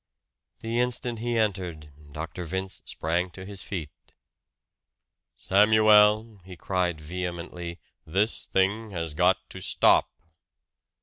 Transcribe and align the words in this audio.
The 0.61 0.79
instant 0.79 1.19
he 1.19 1.37
entered, 1.37 1.91
Dr. 2.11 2.43
Vince 2.43 2.81
sprang 2.85 3.29
to 3.33 3.45
his 3.45 3.61
feet. 3.61 3.91
"Samuel," 5.35 6.41
he 6.43 6.55
cried 6.57 6.99
vehemently, 6.99 7.79
"this 8.03 8.47
thing 8.47 8.89
has 8.89 9.13
got 9.13 9.47
to 9.51 9.61
stop!" 9.61 10.09